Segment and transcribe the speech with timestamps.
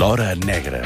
[0.00, 0.80] L'Hora Negra.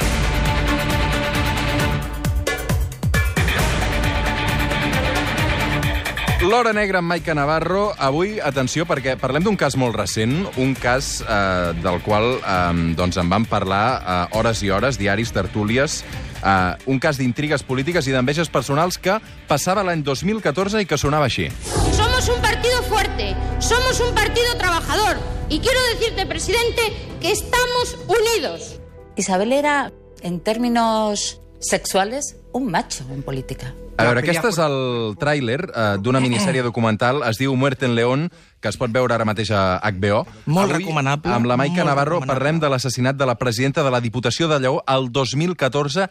[6.42, 7.92] L'Hora Negra amb Maica Navarro.
[7.94, 12.58] Avui, atenció, perquè parlem d'un cas molt recent, un cas eh, del qual eh,
[12.98, 16.00] doncs en vam parlar eh, hores i hores, diaris, tertúlies,
[16.42, 21.30] eh, un cas d'intrigues polítiques i d'enveges personals que passava l'any 2014 i que sonava
[21.30, 21.52] així.
[21.94, 25.22] Somos un partido fuerte, somos un partido trabajador.
[25.48, 26.82] Y quiero decirte, presidente,
[27.20, 28.80] que estamos unidos.
[29.16, 29.92] Isabel era,
[30.22, 33.74] en términos sexuales, un macho en política.
[33.96, 38.26] A veure, aquest és el tràiler eh, d'una minissèrie documental, es diu Muerte en León,
[38.58, 40.24] que es pot veure ara mateix a HBO.
[40.50, 44.02] Molt Avui, recomanable, Amb la Maica Navarro parlem de l'assassinat de la presidenta de la
[44.02, 46.08] Diputació de Lleó el 2014,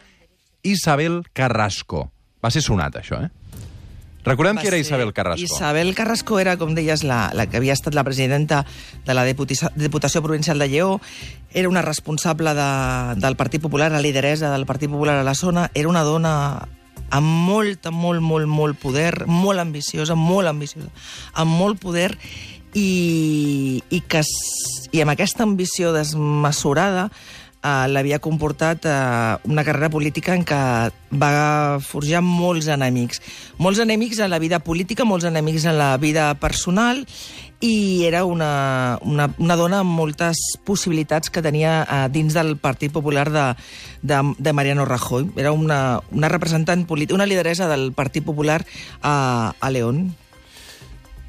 [0.64, 2.08] Isabel Carrasco.
[2.44, 3.30] Va ser sonat, això, eh?
[4.24, 5.44] Recordem qui era Isabel Carrasco.
[5.44, 8.64] Isabel Carrasco era, com deies, la, la que havia estat la presidenta
[9.04, 11.00] de la Diputació Provincial de Lleó,
[11.52, 12.70] era una responsable de,
[13.20, 16.34] del Partit Popular, la lideresa del Partit Popular a la zona, era una dona
[17.14, 20.88] amb molt, molt, molt, molt poder, molt ambiciosa, molt ambiciosa,
[21.34, 22.14] amb molt poder,
[22.74, 24.24] i, i, que,
[24.90, 27.10] i amb aquesta ambició desmesurada
[27.64, 30.60] eh, l'havia comportat eh, una carrera política en què
[31.14, 31.32] va
[31.80, 33.22] forjar molts enemics.
[33.58, 37.04] Molts enemics en la vida política, molts enemics en la vida personal,
[37.64, 42.92] i era una, una, una dona amb moltes possibilitats que tenia eh, dins del Partit
[42.92, 43.46] Popular de,
[44.02, 45.30] de, de Mariano Rajoy.
[45.40, 48.64] Era una, una representant política, una lideresa del Partit Popular
[49.00, 50.12] a, a León.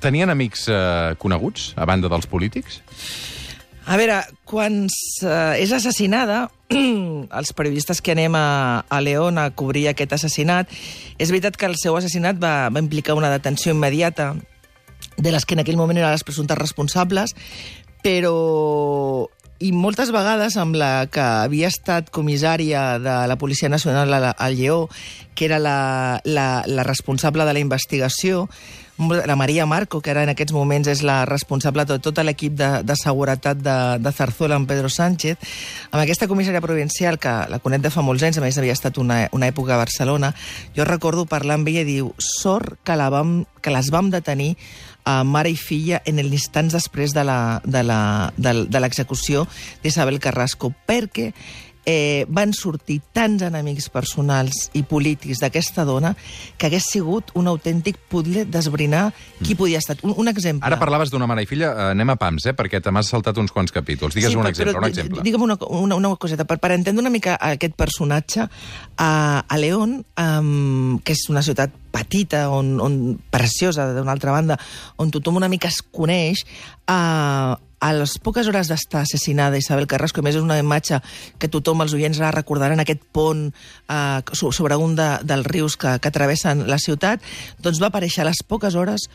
[0.03, 2.81] Tenien amics eh, coneguts, a banda dels polítics?
[3.86, 4.17] A veure,
[4.50, 6.47] quan eh, és assassinada,
[7.39, 10.72] els periodistes que anem a, a León a cobrir aquest assassinat,
[11.22, 14.33] és veritat que el seu assassinat va, va implicar una detenció immediata
[15.17, 17.36] de les que en aquell moment eren les presumptes responsables,
[18.03, 18.33] però
[19.63, 24.90] i moltes vegades amb la que havia estat comissària de la Policia Nacional al Lleó,
[25.35, 28.50] que era la, la, la responsable de la investigació,
[28.97, 32.69] la Maria Marco, que ara en aquests moments és la responsable de tot l'equip de,
[32.88, 35.35] de seguretat de, de Zarzuela, amb Pedro Sánchez,
[35.91, 38.97] amb aquesta comissària provincial, que la conec de fa molts anys, a més havia estat
[38.97, 40.31] una, una època a Barcelona,
[40.78, 44.53] jo recordo parlar amb ella i diu, sort que, la vam, que les vam detenir
[45.05, 49.44] a mare i filla en els instants després de la- de l'execució
[49.84, 51.34] d'Isabel Carrasco, perquè
[51.85, 56.16] eh, van sortir tants enemics personals i polítics d'aquesta dona
[56.57, 59.12] que hagués sigut un autèntic puzzle d'esbrinar
[59.44, 59.97] qui podia estar.
[60.03, 60.66] Un, un exemple.
[60.66, 63.38] Ara parlaves d'una mare i filla, eh, anem a pams, eh, perquè te m'has saltat
[63.41, 64.18] uns quants capítols.
[64.18, 65.23] Digues un però- exemple, però un exemple.
[65.25, 68.50] Digue'm una, una, una coseta, per, per entendre una mica aquest personatge,
[68.97, 72.97] a, a León, um, que és una ciutat petita, on, on
[73.31, 74.57] preciosa, d'una altra banda,
[74.97, 76.44] on tothom una mica es coneix,
[76.90, 80.97] uh, a les poques hores d'estar assassinada Isabel Carrasco, a més és una imatge
[81.38, 85.78] que tothom, els oients, la recordaran, aquest pont eh, so- sobre un de, dels rius
[85.78, 87.22] que, que travessen la ciutat,
[87.62, 89.06] doncs va aparèixer a les poques hores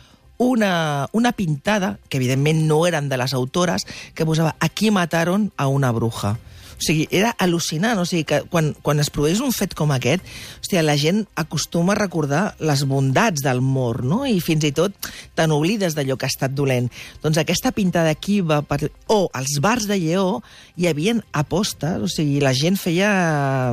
[0.41, 5.67] una, una pintada, que evidentment no eren de les autores, que posava aquí mataron a
[5.69, 6.39] una bruja.
[6.81, 8.01] O sigui, era al·lucinant.
[8.01, 10.25] O sigui, que quan, quan es produeix un fet com aquest,
[10.63, 14.23] hòstia, la gent acostuma a recordar les bondats del mor, no?
[14.25, 14.97] I fins i tot
[15.37, 16.89] te n'oblides d'allò que ha estat dolent.
[17.23, 18.63] Doncs aquesta pintada aquí va...
[18.65, 18.89] Per...
[19.13, 20.41] O als bars de Lleó
[20.81, 23.11] hi havien apostes, o sigui, la gent feia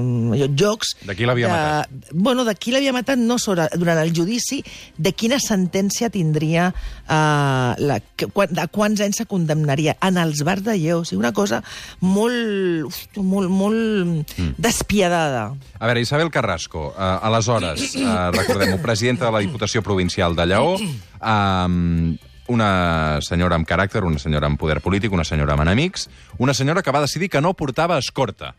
[0.02, 0.96] mm, jocs...
[1.08, 2.12] De qui l'havia de- matat?
[2.12, 4.60] Bueno, de qui l'havia matat no sobre, durant el judici,
[4.98, 6.70] de quina sentència tindria,
[7.08, 11.02] uh, la, de quants anys se condemnaria en els bars de Lleó.
[11.04, 11.62] O sigui, una cosa
[12.04, 14.56] molt, molt, molt mm.
[14.58, 15.50] despiadada.
[15.80, 20.78] A veure, Isabel Carrasco, eh, aleshores, eh, recordem-ho, presidenta de la Diputació Provincial de Lleó,
[20.78, 26.56] eh, una senyora amb caràcter, una senyora amb poder polític, una senyora amb enemics, una
[26.56, 28.56] senyora que va decidir que no portava escorta.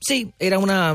[0.00, 0.94] Sí, era una...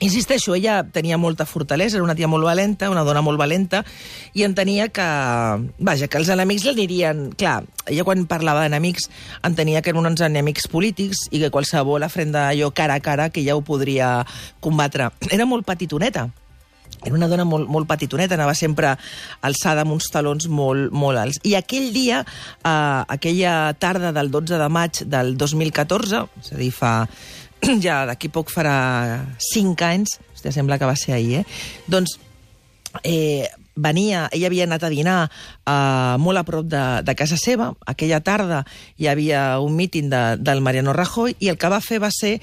[0.00, 3.84] Insisteixo, ella tenia molta fortalesa, era una tia molt valenta, una dona molt valenta,
[4.34, 5.06] i entenia que,
[5.78, 7.28] vaja, que els enemics l'anirien...
[7.38, 9.08] Clar, ella quan parlava d'enemics
[9.46, 13.44] entenia que eren uns enemics polítics i que qualsevol afrenta allò cara a cara que
[13.46, 14.20] ja ho podria
[14.62, 15.10] combatre.
[15.30, 16.28] Era molt petitoneta,
[17.04, 18.94] era una dona molt, molt petitoneta, anava sempre
[19.42, 21.40] alçada amb uns talons molt, molt alts.
[21.48, 26.70] I aquell dia, eh, aquella tarda del 12 de maig del 2014, és a dir,
[26.70, 26.92] fa
[27.84, 29.22] ja d'aquí poc farà
[29.52, 31.44] 5 anys, hòstia, sembla que va ser ahir, eh?
[31.90, 32.18] Doncs
[33.04, 37.72] eh, venia, ella havia anat a dinar eh, molt a prop de, de casa seva.
[37.86, 38.64] Aquella tarda
[38.98, 42.38] hi havia un míting de, del Mariano Rajoy i el que va fer va ser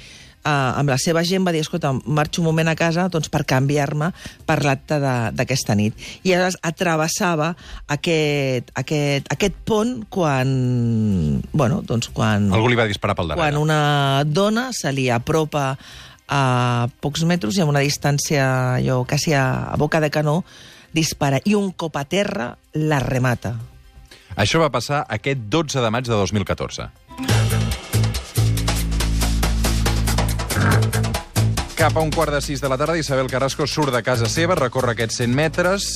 [0.47, 4.11] amb la seva gent va dir, escolta, marxo un moment a casa doncs, per canviar-me
[4.47, 5.93] per l'acte de- d'aquesta nit.
[6.23, 7.53] I aleshores atravessava
[7.87, 11.41] aquest, aquest, aquest pont quan...
[11.51, 12.49] Bueno, doncs quan...
[12.55, 13.43] Algú li va disparar pel darrere.
[13.49, 15.73] quan una dona se li apropa
[16.29, 20.43] a pocs metres i a una distància, jo, quasi a, a boca de canó,
[20.93, 21.41] dispara.
[21.45, 23.55] I un cop a terra la remata.
[24.39, 26.89] Això va passar aquest 12 de maig de 2014.
[31.89, 34.53] Cap a un quart de sis de la tarda, Isabel Carrasco surt de casa seva,
[34.53, 35.87] recorre aquests 100 metres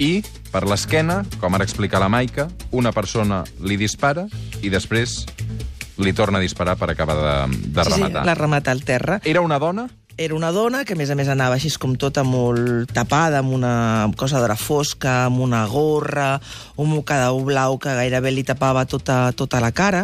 [0.00, 4.24] i, per l'esquena, com ara explica la Maica, una persona li dispara
[4.64, 5.26] i després
[6.00, 7.34] li torna a disparar per acabar de,
[7.68, 8.22] de rematar.
[8.22, 9.20] Sí, la remata al terra.
[9.28, 9.90] Era una dona?
[10.20, 13.54] Era una dona que, a més a més, anava així com tota molt tapada, amb
[13.56, 13.70] una
[14.20, 16.34] cosa d'hora fosca, amb una gorra,
[16.76, 20.02] un mocador blau que gairebé li tapava tota, tota la cara,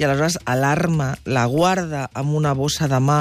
[0.00, 3.18] i aleshores alarma, la guarda amb una bossa de mà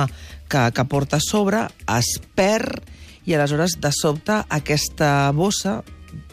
[0.48, 1.66] que, que porta a sobre,
[1.98, 2.80] es perd,
[3.28, 5.82] i aleshores, de sobte, aquesta bossa,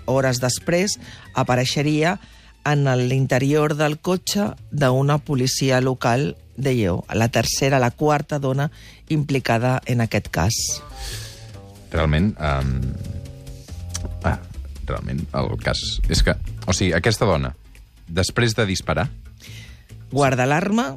[0.07, 0.95] hores després,
[1.35, 2.21] apareixeria
[2.71, 8.71] en l'interior del cotxe d'una policia local de Lleó, la tercera, la quarta dona
[9.09, 10.55] implicada en aquest cas.
[11.93, 12.35] Realment...
[12.39, 12.81] Um...
[14.25, 14.39] Ah,
[14.87, 15.81] realment, el cas...
[16.09, 16.37] És que,
[16.67, 17.55] o sigui, aquesta dona,
[18.09, 19.09] després de disparar,
[20.15, 20.93] Guarda l'arma,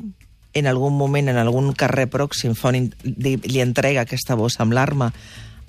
[0.53, 5.07] en algun moment, en algun carrer pròxim, fa un, li entrega aquesta bossa amb l'arma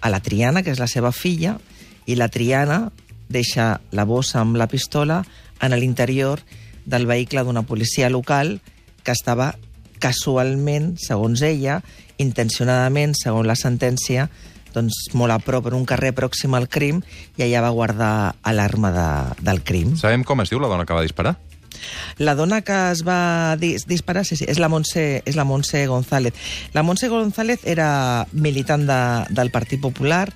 [0.04, 1.54] a la Triana, que és la seva filla,
[2.04, 2.90] i la Triana
[3.32, 5.22] deixa la bossa amb la pistola
[5.64, 6.42] en l'interior
[6.84, 8.58] del vehicle d'una policia local
[9.02, 9.54] que estava
[10.02, 11.80] casualment, segons ella,
[12.18, 14.28] intencionadament, segons la sentència,
[14.74, 17.02] doncs molt a prop, en un carrer pròxim al crim,
[17.38, 18.12] i allà va guardar
[18.54, 19.10] l'arma de,
[19.44, 19.96] del crim.
[19.96, 21.36] sabem com es diu la dona que va disparar?
[22.18, 25.84] La dona que es va dis disparar, sí, sí, és la Montse, és la Montse
[25.86, 26.34] González.
[26.74, 29.00] La Montse González era militant de,
[29.30, 30.26] del Partit Popular,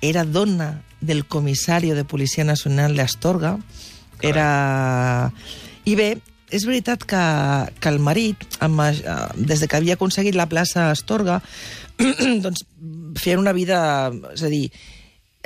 [0.00, 3.58] era dona del comissari de Policia Nacional d'Astorga,
[4.22, 5.32] era...
[5.88, 6.08] I bé,
[6.50, 7.24] és veritat que,
[7.80, 11.40] que el marit, amb, eh, des de que havia aconseguit la plaça a Astorga,
[12.44, 12.64] doncs
[13.20, 13.80] feien una vida...
[14.34, 14.68] És a dir,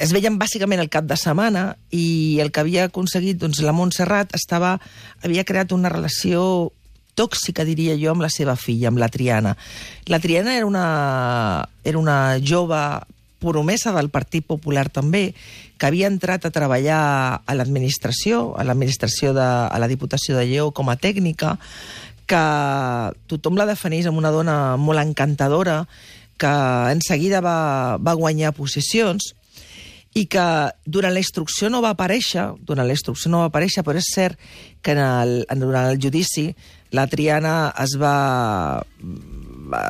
[0.02, 4.32] es veien bàsicament el cap de setmana i el que havia aconseguit, doncs la Montserrat
[4.38, 4.76] estava,
[5.22, 6.70] havia creat una relació
[7.18, 9.56] tòxica, diria jo, amb la seva filla, amb la Triana.
[10.08, 10.86] La Triana era una,
[11.84, 12.80] era una jove
[13.42, 15.32] promesa del Partit Popular també,
[15.76, 17.02] que havia entrat a treballar
[17.44, 21.58] a l'administració, a l'administració de a la Diputació de Lleó com a tècnica,
[22.30, 22.46] que
[23.28, 25.82] tothom la defineix com una dona molt encantadora,
[26.40, 26.52] que
[26.90, 29.34] en seguida va, va guanyar posicions,
[30.14, 30.44] i que
[30.84, 34.40] durant la instrucció no va aparèixer, durant la instrucció no va aparèixer, però és cert
[34.84, 36.50] que en el, en, durant el judici
[36.92, 38.82] la Triana es va,
[39.72, 39.82] va,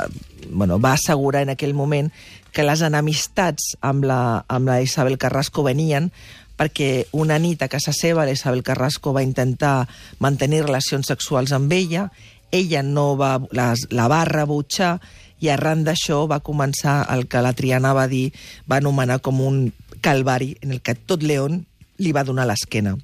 [0.50, 2.11] bueno, va assegurar en aquell moment
[2.53, 6.11] que les enemistats amb la, amb la Isabel Carrasco venien
[6.59, 9.89] perquè una nit a casa seva la Isabel Carrasco va intentar
[10.21, 12.11] mantenir relacions sexuals amb ella,
[12.53, 14.99] ella no va, les, la va rebutjar
[15.43, 18.31] i arran d'això va començar el que la Triana va dir,
[18.71, 19.65] va anomenar com un
[20.03, 21.65] calvari en el que tot León
[21.99, 22.94] li va donar l'esquena.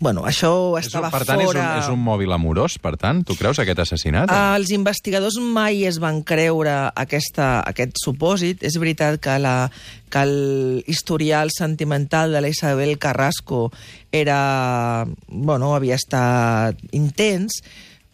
[0.00, 1.60] Bueno, això És un, estava per tant, fora...
[1.60, 3.22] és un, és un mòbil amorós, per tant?
[3.26, 4.32] Tu creus, aquest assassinat?
[4.32, 8.64] Uh, els investigadors mai es van creure aquesta, aquest supòsit.
[8.66, 9.70] És veritat que, la,
[10.10, 13.68] que l'historial sentimental de la Isabel Carrasco
[14.12, 17.62] era, bueno, havia estat intens,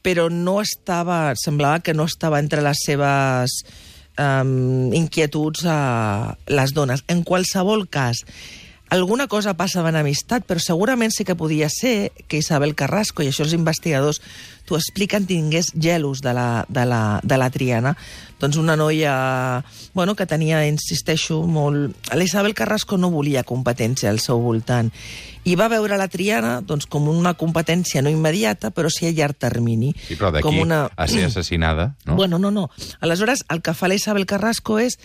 [0.01, 3.61] però no estava, semblava que no estava entre les seves
[4.17, 7.05] um, inquietuds a les dones.
[7.09, 8.25] En qualsevol cas,
[8.91, 13.31] alguna cosa passava en amistat, però segurament sí que podia ser que Isabel Carrasco, i
[13.31, 14.21] això els investigadors
[14.67, 17.95] t'ho expliquen, tingués gelos de la, de la, de la Triana.
[18.41, 21.97] Doncs una noia bueno, que tenia, insisteixo, molt...
[22.13, 24.93] La Isabel Carrasco no volia competència al seu voltant
[25.49, 29.39] i va veure la Triana doncs, com una competència no immediata, però sí a llarg
[29.41, 29.95] termini.
[29.97, 30.85] Sí, però d'aquí una...
[30.95, 32.17] a ser assassinada, no?
[32.19, 32.69] Bueno, no, no.
[33.01, 34.99] Aleshores, el que fa la Isabel Carrasco és,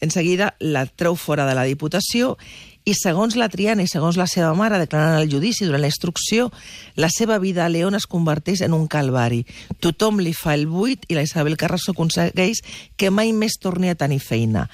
[0.00, 2.36] en seguida, la treu fora de la Diputació
[2.84, 6.50] i segons la Triana i segons la seva mare declarant el judici durant la instrucció,
[6.96, 9.44] la seva vida a León es converteix en un calvari.
[9.80, 12.62] Tothom li fa el buit i la Isabel Carrasco aconsegueix
[12.96, 14.68] que mai més torni a tenir feina.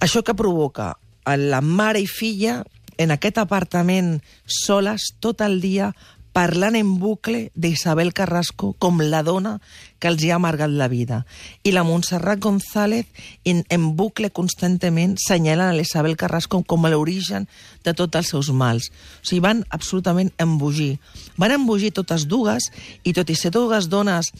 [0.00, 0.94] Això que provoca
[1.24, 2.60] la mare i filla
[3.00, 5.94] en aquest apartament soles tot el dia
[6.32, 9.56] parlant en bucle d'Isabel Carrasco com la dona
[10.00, 11.24] que els hi ha amargat la vida.
[11.64, 13.06] I la Montserrat González
[13.44, 17.48] en, en bucle constantment senyalant a l'Isabel Carrasco com l'origen
[17.84, 18.90] de tots els seus mals.
[19.20, 20.96] O sigui, van absolutament embogir.
[21.36, 22.70] Van embogir totes dues
[23.04, 24.32] i tot i ser dues dones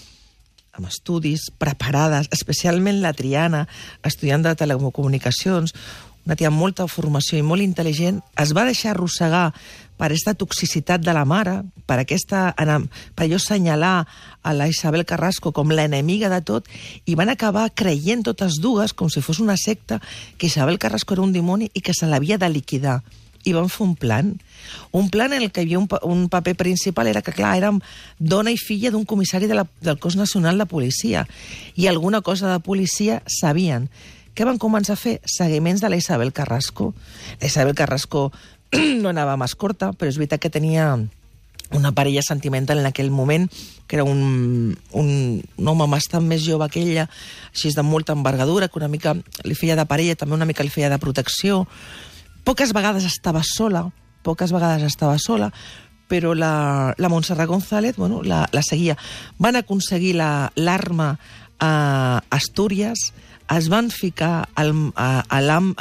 [0.81, 3.65] amb estudis, preparades, especialment la Triana,
[4.07, 5.75] estudiant de telecomunicacions,
[6.31, 9.49] una tia amb molta formació i molt intel·ligent, es va deixar arrossegar
[9.99, 11.57] per aquesta toxicitat de la mare,
[11.91, 13.97] per, aquesta, per allò assenyalar
[14.47, 16.69] a la Isabel Carrasco com l'enemiga de tot,
[17.11, 19.99] i van acabar creient totes dues, com si fos una secta,
[20.39, 23.01] que Isabel Carrasco era un dimoni i que se l'havia de liquidar
[23.43, 24.31] i van fer un plan.
[24.95, 27.83] Un plan en el que hi havia un, un paper principal era que, clar, érem
[28.21, 31.27] dona i filla d'un comissari de la, del cos nacional de policia
[31.75, 33.91] i alguna cosa de policia sabien.
[34.41, 35.19] Què van començar a fer?
[35.29, 36.95] Seguiments de la Isabel Carrasco.
[37.43, 38.31] La Isabel Carrasco
[39.03, 40.95] no anava més corta, però és veritat que tenia
[41.77, 43.45] una parella sentimental en aquell moment,
[43.87, 45.11] que era un, un,
[45.45, 47.05] un home bastant més jove que ella,
[47.53, 49.13] així de molta envergadura, que una mica
[49.45, 51.67] li feia de parella, també una mica li feia de protecció,
[52.45, 53.85] Poques vegades estava sola,
[54.25, 55.51] poques vegades estava sola,
[56.09, 58.97] però la, la Montserrat González bueno, la, la seguia.
[59.39, 61.13] Van aconseguir l'arma
[61.61, 63.13] a Astúries,
[63.51, 65.73] es van ficar al, a, a l'am...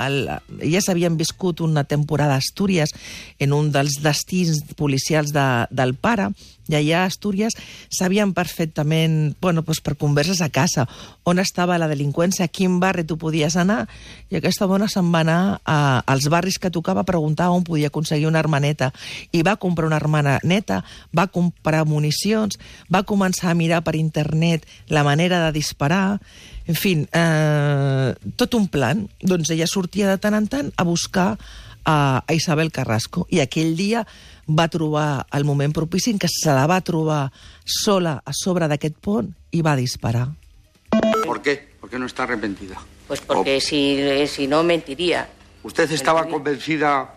[0.63, 2.93] Ja s'havien viscut una temporada a Astúries
[3.39, 6.31] en un dels destins policials de, del pare,
[6.69, 7.55] i allà a Astúries
[7.89, 10.85] sabien perfectament, bueno, doncs per converses a casa,
[11.25, 13.87] on estava la delinqüència, a quin barri tu podies anar,
[14.29, 17.89] i aquesta dona se'n va anar a, als barris que tocava a preguntar on podia
[17.89, 18.91] aconseguir una armaneta,
[19.33, 22.59] i va comprar una armana neta, va comprar municions,
[22.93, 26.19] va començar a mirar per internet la manera de disparar,
[26.67, 29.07] en fi, eh, tot un plan.
[29.21, 31.37] Doncs ella sortia de tant en tant a buscar
[31.85, 34.03] a, a Isabel Carrasco i aquell dia
[34.49, 37.29] va trobar el moment propici en què se la va trobar
[37.65, 40.27] sola a sobre d'aquest pont i va disparar.
[41.25, 41.69] ¿Por qué?
[41.79, 42.77] ¿Por qué no está arrepentida?
[43.07, 43.97] Pues porque O- si,
[44.27, 45.29] si no mentiría.
[45.63, 46.37] ¿Usted estaba Mentiría.
[46.37, 47.15] convencida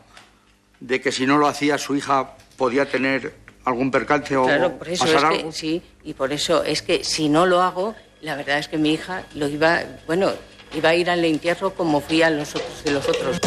[0.80, 4.88] de que si no lo hacía su hija podía tener algún percance o Claro, por
[4.88, 5.52] eso es pasar que algo?
[5.52, 8.93] sí, y por eso es que si no lo hago, la verdad es que mi
[8.95, 10.31] hija lo iba, bueno,
[10.75, 13.38] iba a ir al entierro como fui a los otros de los otros.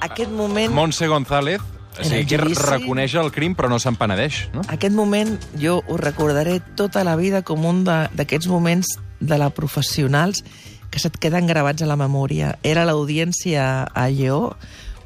[0.00, 0.72] Aquest moment...
[0.72, 1.60] Montse González,
[1.98, 4.62] o sigui, el que judici- reconeix el crim però no se'n penedeix, no?
[4.68, 9.50] Aquest moment jo ho recordaré tota la vida com un de- d'aquests moments de la
[9.50, 10.44] professionals
[10.90, 12.58] que se't queden gravats a la memòria.
[12.62, 14.56] Era l'audiència a Lleó,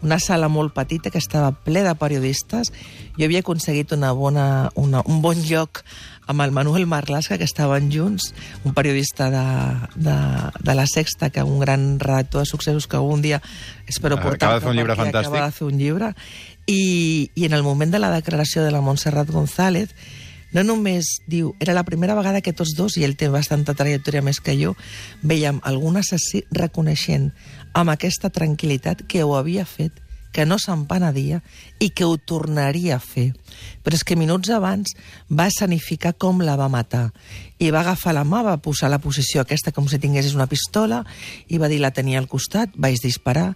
[0.05, 2.73] una sala molt petita que estava ple de periodistes.
[3.17, 5.83] Jo havia aconseguit una bona, una, un bon lloc
[6.26, 8.33] amb el Manuel Marlaska, que estaven junts,
[8.64, 9.45] un periodista de,
[9.97, 10.16] de,
[10.61, 13.43] de La Sexta, que un gran redactor de successos que un dia
[13.87, 15.33] espero Acaba portar de fer un llibre fantàstic.
[15.33, 16.12] Acaba de fer un llibre.
[16.66, 19.93] I, I en el moment de la declaració de la Montserrat González,
[20.54, 24.23] no només diu, era la primera vegada que tots dos, i ell té bastanta trajectòria
[24.23, 24.76] més que jo,
[25.21, 27.33] veiem algun assassí reconeixent
[27.75, 30.04] amb aquesta tranquil·litat que ho havia fet,
[30.35, 31.38] que no se'n penedia
[31.79, 33.31] i que ho tornaria a fer.
[33.87, 34.97] Però és que minuts abans
[35.31, 37.12] va escenificar com la va matar
[37.62, 41.05] i va agafar la mà, va posar la posició aquesta com si tinguessis una pistola
[41.47, 43.53] i va dir la tenia al costat, vaig disparar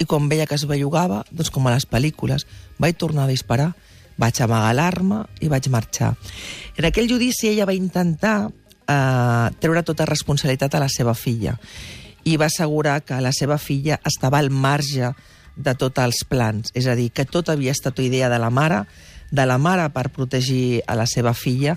[0.00, 2.46] i quan veia que es bellugava, doncs com a les pel·lícules,
[2.80, 3.68] vaig tornar a disparar,
[4.16, 6.14] vaig amagar l'arma i vaig marxar.
[6.76, 11.58] En aquell judici ella va intentar eh, treure tota responsabilitat a la seva filla
[12.24, 15.12] i va assegurar que la seva filla estava al marge
[15.56, 16.72] de tots els plans.
[16.74, 18.84] És a dir, que tot havia estat idea de la mare,
[19.30, 21.76] de la mare per protegir a la seva filla,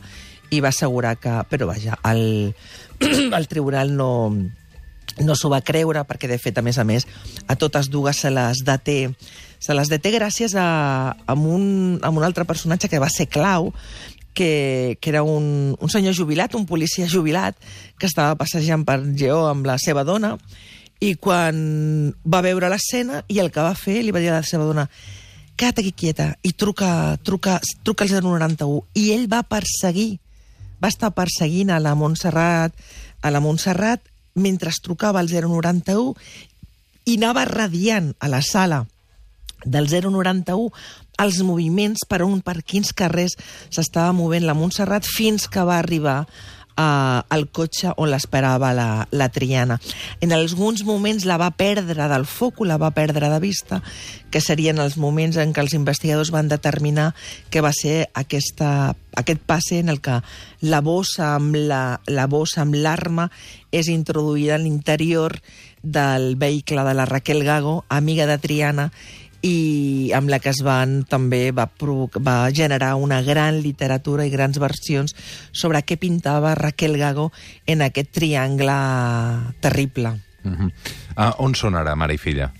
[0.51, 1.33] i va assegurar que...
[1.49, 2.53] Però vaja, el,
[3.39, 4.31] el tribunal no,
[5.23, 7.07] no s'ho va creure perquè de fet a més a més
[7.47, 8.97] a totes dues se les deté
[9.63, 13.71] se les deté gràcies a, a, un, a un altre personatge que va ser clau
[14.35, 17.55] que, que era un, un senyor jubilat, un policia jubilat,
[17.97, 20.35] que estava passejant per Geó amb la seva dona,
[21.03, 24.47] i quan va veure l'escena, i el que va fer, li va dir a la
[24.47, 24.87] seva dona
[25.55, 28.83] queda't aquí quieta, i truca, truca, truca al 091.
[28.95, 30.19] I ell va perseguir,
[30.83, 32.75] va estar perseguint a la Montserrat,
[33.21, 34.03] a la Montserrat
[34.35, 36.13] mentre es trucava al 091
[37.05, 38.83] i anava radiant a la sala
[39.63, 40.69] del 091
[41.23, 43.37] els moviments per on per quins carrers
[43.71, 46.25] s'estava movent la Montserrat fins que va arribar
[46.77, 49.79] uh, al cotxe on l'esperava la, la Triana.
[50.21, 53.81] En alguns moments la va perdre del foc, la va perdre de vista,
[54.31, 57.13] que serien els moments en què els investigadors van determinar
[57.49, 60.19] que va ser aquesta, aquest passe en el que
[60.61, 63.29] la bossa amb la, la bossa amb l'arma
[63.71, 65.39] és introduïda a l'interior
[65.85, 68.91] del vehicle de la Raquel Gago, amiga de Triana,
[69.45, 71.67] i amb la que es van també va,
[72.25, 75.15] va generar una gran literatura i grans versions
[75.53, 77.31] sobre què pintava Raquel Gago
[77.67, 78.77] en aquest triangle
[79.61, 80.15] terrible.
[80.45, 80.71] Uh -huh.
[81.17, 82.51] uh, on són ara, mare i filla?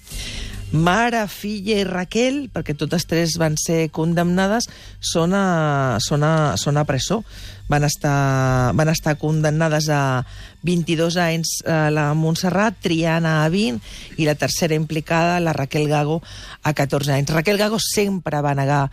[0.72, 4.66] Mare, filla i Raquel, perquè totes tres van ser condemnades,
[5.00, 7.22] són a, són a, són a presó.
[7.70, 10.26] Van estar, van estar condemnades a
[10.66, 16.22] 22 anys eh, la Montserrat, Triana a 20 i la tercera implicada, la Raquel Gago,
[16.62, 17.34] a 14 anys.
[17.34, 18.84] Raquel Gago sempre va negar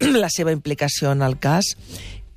[0.22, 1.74] la seva implicació en el cas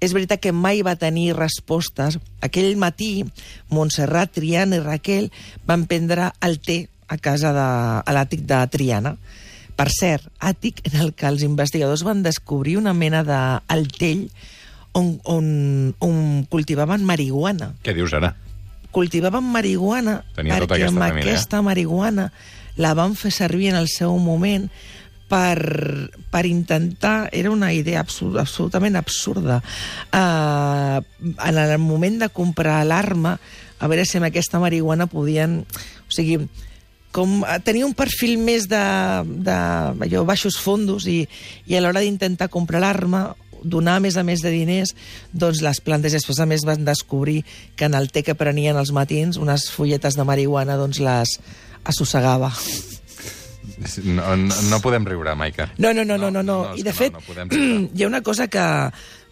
[0.03, 2.17] és veritat que mai va tenir respostes.
[2.43, 3.23] Aquell matí,
[3.71, 5.29] Montserrat, Triana i Raquel
[5.69, 7.67] van prendre el té a casa de,
[8.03, 9.15] a l'àtic de Triana.
[9.73, 14.27] Per cert, àtic en el que els investigadors van descobrir una mena d'altell
[14.93, 15.45] on, on,
[15.99, 16.17] on
[16.49, 17.73] cultivaven marihuana.
[17.83, 18.35] Què dius ara?
[18.93, 21.31] Cultivaven marihuana Tenia tota perquè aquesta amb família.
[21.31, 22.27] aquesta marihuana
[22.77, 24.69] la van fer servir en el seu moment
[25.29, 27.29] per, per intentar...
[27.33, 29.61] Era una idea absurd, absolutament absurda.
[30.13, 33.39] Uh, en el moment de comprar l'arma,
[33.79, 35.63] a veure si amb aquesta marihuana podien...
[36.05, 36.37] O sigui,
[37.13, 38.83] com eh, tenia un perfil més de,
[39.45, 39.55] de
[40.07, 41.21] allò, baixos fondos i,
[41.69, 43.29] i a l'hora d'intentar comprar l'arma
[43.63, 44.91] donar a més a més de diners,
[45.31, 47.45] doncs les plantes després a més van descobrir
[47.79, 51.37] que en el té que prenien els matins, unes fulletes de marihuana, doncs les
[51.87, 52.51] assossegava.
[54.03, 55.69] No, no, no podem riure, Maica.
[55.77, 56.43] No, no, no, no, no.
[56.43, 56.59] no.
[56.73, 58.63] és I de fet, No, no hi ha una cosa que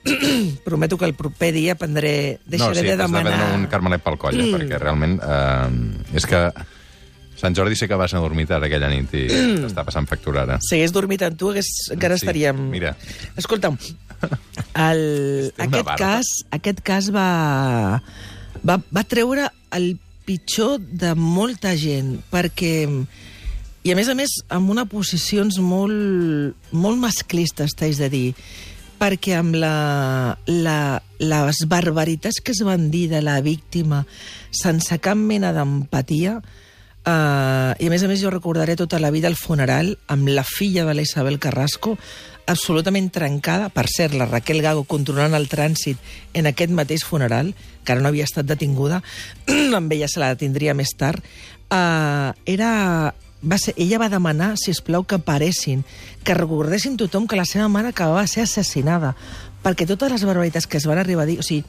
[0.66, 3.36] prometo que el proper dia prendré, no, deixaré sí, de demanar...
[3.38, 5.20] de un carmelet pel coll, eh, perquè realment...
[5.20, 6.48] Eh, és que
[7.42, 9.26] Sant Jordi sé que vas a dormir tard aquella nit i
[9.64, 10.60] t'està passant factura ara.
[10.62, 12.62] Si hagués dormit amb tu, hagués, encara Sí, estaríem...
[12.70, 12.94] mira.
[13.40, 13.80] Escolta'm,
[14.78, 15.02] el,
[15.66, 17.98] aquest, cas, aquest cas va,
[18.62, 19.96] va, va treure el
[20.28, 22.76] pitjor de molta gent, perquè...
[23.82, 28.28] I a més a més, amb una posicions molt, molt masclistes, t'haig de dir,
[29.02, 30.78] perquè amb la, la,
[31.18, 34.04] les barbaritats que es van dir de la víctima
[34.54, 36.36] sense cap mena d'empatia,
[37.02, 40.44] Uh, I a més a més jo recordaré tota la vida el funeral amb la
[40.46, 41.96] filla de la Isabel Carrasco
[42.46, 45.98] absolutament trencada, per cert, la Raquel Gago controlant el trànsit
[46.38, 49.02] en aquest mateix funeral, que ara no havia estat detinguda,
[49.80, 51.26] amb ella se la detindria més tard,
[51.72, 53.16] uh, era...
[53.42, 55.80] Va ser, ella va demanar, si plau que paressin,
[56.22, 59.16] que recordessin tothom que la seva mare acabava de ser assassinada,
[59.64, 61.40] perquè totes les barbaritats que es van arribar a dir...
[61.42, 61.66] O sigui,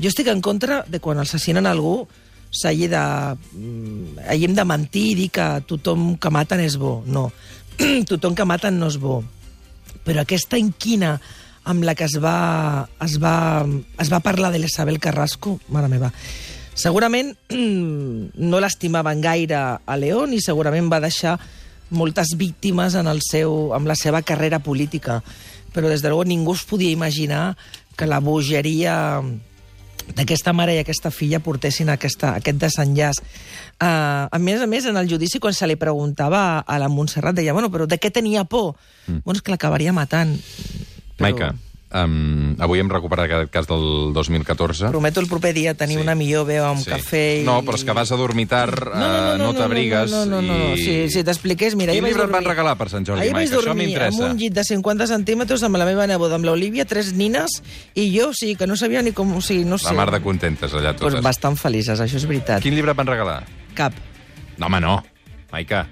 [0.00, 2.06] jo estic en contra de quan assassinen algú
[2.50, 3.02] s'hagi de...
[3.54, 7.00] mm, hàgim de mentir i dir que tothom que maten és bo.
[7.06, 7.30] No.
[8.10, 9.20] tothom que maten no és bo.
[10.04, 11.18] Però aquesta inquina
[11.70, 13.66] amb la que es va, es va,
[14.00, 16.10] es va parlar de l'Isabel Carrasco, mare meva,
[16.74, 17.34] segurament
[18.50, 21.36] no l'estimaven gaire a León i segurament va deixar
[21.90, 25.20] moltes víctimes en el seu, amb la seva carrera política.
[25.74, 27.56] Però, des de luego, ningú es podia imaginar
[27.96, 29.20] que la bogeria
[30.16, 33.22] d'aquesta mare i aquesta filla portessin aquesta, aquest desenllaç.
[33.80, 37.38] Uh, a més a més, en el judici, quan se li preguntava a la Montserrat,
[37.38, 38.74] deia, bueno, però de què tenia por?
[39.06, 39.24] Mm.
[39.24, 40.36] Bueno, és que l'acabaria matant.
[41.16, 41.54] Però Maica,
[41.92, 44.88] um, avui hem recuperat aquest cas del 2014.
[44.90, 46.02] Prometo el proper dia tenir Sí.
[46.02, 46.90] una millor veu amb Sí.
[46.90, 47.44] cafè i...
[47.44, 50.10] No, però és que vas a dormir tard, No, no, eh, no t'abrigues...
[50.10, 50.74] No, no, no, no, no.
[50.74, 50.82] i...
[50.84, 51.92] Si, si t'expliqués, mira...
[51.92, 53.56] Quin llibre et van dormir- regalar per Sant Jordi, Ahir vaig Maica?
[53.58, 54.22] Això dormir m'interessa.
[54.24, 57.62] amb un llit de 50 centímetres amb la meva neboda, amb l'Olivia, tres nines,
[57.94, 59.36] i jo, o sigui, que no sabia ni com...
[59.36, 59.86] O sigui, no sé.
[59.90, 61.14] La mar de contentes, allà totes.
[61.14, 62.62] pues bastant felices, això és veritat.
[62.62, 63.42] Quin llibre et van regalar?
[63.74, 63.92] Cap.
[64.58, 65.02] No, home, no.
[65.50, 65.86] Maica,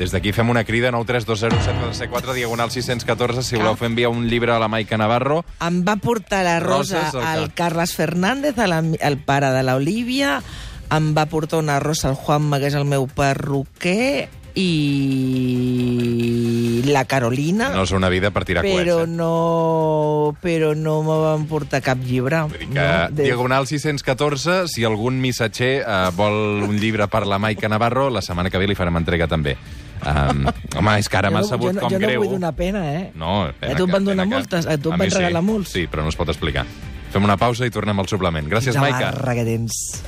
[0.00, 4.58] des d'aquí fem una crida 9320704 diagonal 614 si voleu fer enviar un llibre a
[4.58, 5.42] la Maica Navarro.
[5.60, 7.50] Em va portar la Rosa Roses, al.
[7.52, 10.38] Carles Fernández, a la, al pare de l'Olivia,
[10.90, 17.68] em va portar una rosa al Juanma, que és el meu perruquer, i la Carolina,
[17.74, 19.08] No és una vida per tirar però coets.
[19.08, 19.14] Eh?
[19.14, 22.40] no, però no me van portar cap llibre.
[22.48, 23.08] Vull dir que no?
[23.14, 28.22] De- Diagonal 614, si algun missatger eh, vol un llibre per la Maica Navarro, la
[28.24, 29.56] setmana que ve li farem entrega també.
[30.00, 32.20] Um, home, és que ara Jo m'ha no- sabut jo no, com jo no greu.
[32.22, 33.10] vull donar pena, eh?
[33.14, 35.16] No, pena A tu et van donar que- moltes, a tu et van mi sí.
[35.18, 35.70] regalar molts.
[35.70, 36.64] Sí, però no es pot explicar.
[37.12, 38.48] Fem una pausa i tornem al suplement.
[38.48, 39.10] Gràcies, Quina Maica.
[39.12, 40.02] barra que tens.